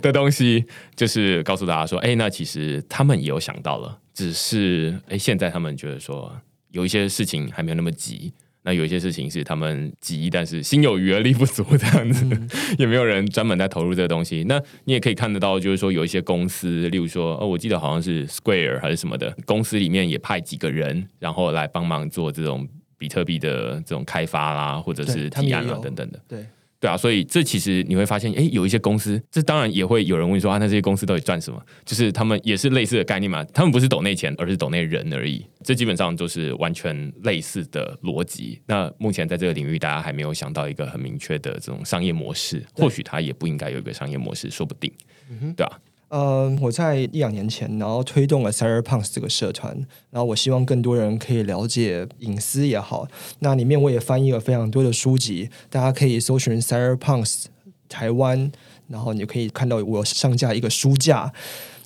[0.00, 0.64] 的东西，
[0.96, 6.34] 就是告诉大家说，哎，那其实他们也有想到了，只是哎，现在他们觉得说
[6.70, 8.32] 有一些事情还没有那么急。
[8.68, 14.44] 那有一些事情是他们急，但是心有余而力不足这样子，嗯、 也没有人专门在投入这个东西。
[14.46, 26.20] 那你也可以看得到，就是说有一些公司，例如说，哦，我记得好像是 Square 还是什么的公司里面也派几个人，然后来帮忙做这种比特币的这种开发啦，或者是提案啊等等的。
[26.28, 26.44] 对。
[26.80, 31.60] 对啊，所以这其实你会发现，哎，有一些公司，这当然也会有人问说啊，那这些公司到底赚什么？
[31.84, 35.44] 就是他们也是类似的概念嘛，他们不是抖内钱，而是抖内人而已。
[35.64, 38.60] 这基本上就是完全类似的逻辑。
[38.66, 44.92] 那目前在这个领域，大家还没有想到一个很明确的这种商业模式，或许它也不应该有一个商业模式，说不定，
[45.56, 45.80] 对吧？
[46.08, 49.76] 呃，我在一两年前，然后推动了 Cyberpunks 这个社团，
[50.10, 53.06] 然后我希望更多人可以了解隐私也好。
[53.40, 57.44] 那里面我也翻译了非常多的书籍，大家可以搜寻 Cyberpunks
[57.90, 58.50] 台湾，
[58.88, 61.32] 然后你可以看到我上架一个书架。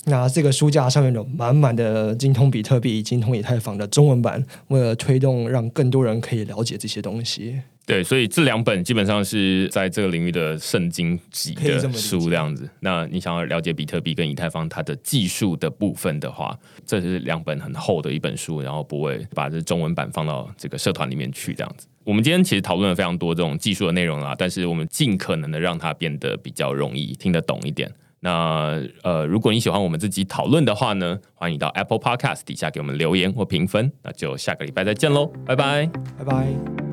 [0.05, 7.62] 那这个书架上面有满满的精通比特币、精通以太坊的中文版，为了推动让更多人可以了解这些东西。
[7.85, 12.68] 对，所以这两本基本上是在这个领域的圣经级的书这样子。
[12.78, 16.57] 那你想要了解比特币跟以太坊它的技术的部分的话，
[16.87, 21.89] 这是两本很厚的一本书，然后不会把这中文版放到这个社团里面去这样子。
[22.05, 27.91] 我们今天其实讨论了非常多这种技术的内容啦，但是我们尽可能的让它变得比较容易听得懂一点。
[28.20, 33.91] 那呃，如果你喜欢我们自己讨论的话呢，欢迎到 Apple Podcast 底下给我们留言或评分。
[34.05, 36.91] 那就下个礼拜再见喽，拜拜，拜拜。